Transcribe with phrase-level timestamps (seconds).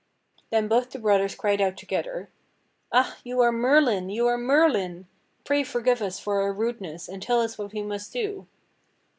[0.49, 2.31] Then both the brothers cried out together:
[2.91, 3.19] "Ah!
[3.23, 5.05] you are Merlin, you are Merlin!
[5.43, 8.47] Pray forgive us for our rudeness and tell us what we must do!"